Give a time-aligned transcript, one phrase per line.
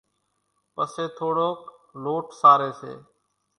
[0.73, 1.59] پسي ٿوڙوڪ
[2.03, 2.93] لوٽ ساري سي،